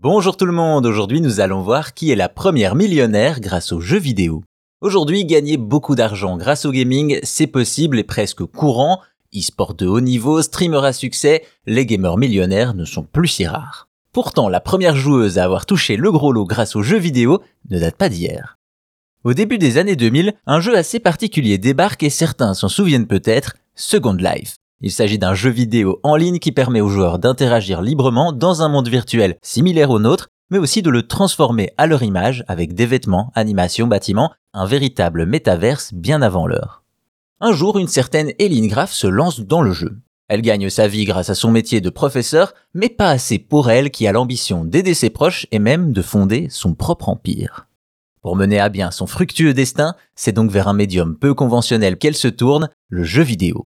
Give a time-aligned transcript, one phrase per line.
[0.00, 3.80] Bonjour tout le monde, aujourd'hui nous allons voir qui est la première millionnaire grâce aux
[3.80, 4.44] jeux vidéo.
[4.80, 9.00] Aujourd'hui, gagner beaucoup d'argent grâce au gaming, c'est possible et presque courant.
[9.34, 13.88] E-sport de haut niveau, streamer à succès, les gamers millionnaires ne sont plus si rares.
[14.12, 17.80] Pourtant, la première joueuse à avoir touché le gros lot grâce aux jeux vidéo ne
[17.80, 18.56] date pas d'hier.
[19.24, 23.56] Au début des années 2000, un jeu assez particulier débarque et certains s'en souviennent peut-être,
[23.74, 24.58] Second Life.
[24.80, 28.68] Il s'agit d'un jeu vidéo en ligne qui permet aux joueurs d'interagir librement dans un
[28.68, 32.86] monde virtuel similaire au nôtre, mais aussi de le transformer à leur image avec des
[32.86, 36.84] vêtements, animations, bâtiments, un véritable métaverse bien avant l'heure.
[37.40, 39.98] Un jour, une certaine Eileen Graff se lance dans le jeu.
[40.28, 43.90] Elle gagne sa vie grâce à son métier de professeur, mais pas assez pour elle
[43.90, 47.66] qui a l'ambition d'aider ses proches et même de fonder son propre empire.
[48.22, 52.16] Pour mener à bien son fructueux destin, c'est donc vers un médium peu conventionnel qu'elle
[52.16, 53.64] se tourne, le jeu vidéo.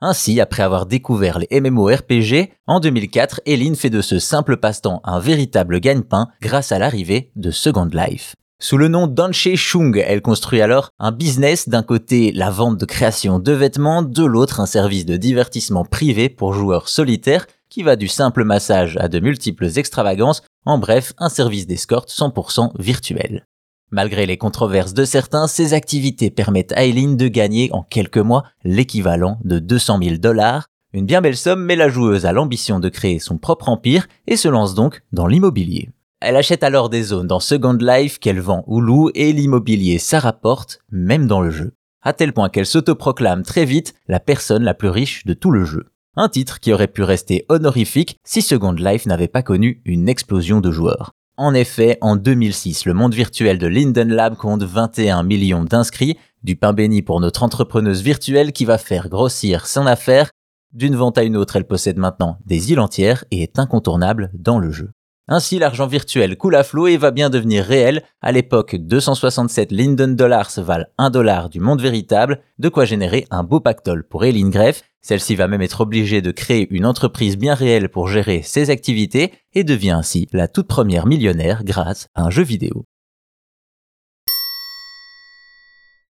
[0.00, 5.18] Ainsi, après avoir découvert les MMORPG, en 2004, Eileen fait de ce simple passe-temps un
[5.18, 8.36] véritable gagne-pain grâce à l'arrivée de Second Life.
[8.60, 12.84] Sous le nom d'Anche Chung, elle construit alors un business, d'un côté la vente de
[12.84, 17.96] création de vêtements, de l'autre un service de divertissement privé pour joueurs solitaires qui va
[17.96, 23.46] du simple massage à de multiples extravagances, en bref un service d'escorte 100% virtuel.
[23.90, 28.44] Malgré les controverses de certains, ces activités permettent à Eileen de gagner en quelques mois
[28.62, 30.66] l'équivalent de 200 000 dollars.
[30.92, 34.36] Une bien belle somme, mais la joueuse a l'ambition de créer son propre empire et
[34.36, 35.90] se lance donc dans l'immobilier.
[36.20, 40.18] Elle achète alors des zones dans Second Life qu'elle vend ou loue et l'immobilier ça
[40.18, 41.72] rapporte, même dans le jeu.
[42.02, 45.64] À tel point qu'elle s'autoproclame très vite la personne la plus riche de tout le
[45.64, 45.86] jeu.
[46.16, 50.60] Un titre qui aurait pu rester honorifique si Second Life n'avait pas connu une explosion
[50.60, 51.12] de joueurs.
[51.40, 56.56] En effet, en 2006, le monde virtuel de Linden Lab compte 21 millions d'inscrits, du
[56.56, 60.32] pain béni pour notre entrepreneuse virtuelle qui va faire grossir son affaire.
[60.72, 64.58] D'une vente à une autre, elle possède maintenant des îles entières et est incontournable dans
[64.58, 64.90] le jeu.
[65.30, 68.02] Ainsi, l'argent virtuel coule à flot et va bien devenir réel.
[68.22, 73.44] À l'époque, 267 Linden Dollars valent 1 dollar du monde véritable, de quoi générer un
[73.44, 74.82] beau pactole pour Eileen Greff.
[75.02, 79.34] Celle-ci va même être obligée de créer une entreprise bien réelle pour gérer ses activités
[79.52, 82.86] et devient ainsi la toute première millionnaire grâce à un jeu vidéo.